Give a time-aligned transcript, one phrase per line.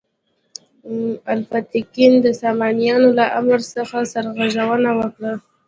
[1.31, 5.33] الپتکین د سامانیانو له امر څخه سرغړونه وکړه.